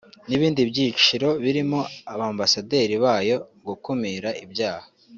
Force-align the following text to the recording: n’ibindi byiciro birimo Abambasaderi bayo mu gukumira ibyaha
n’ibindi 0.29 0.61
byiciro 0.69 1.29
birimo 1.43 1.79
Abambasaderi 2.13 2.95
bayo 3.05 3.37
mu 3.57 3.61
gukumira 3.67 4.29
ibyaha 4.45 4.87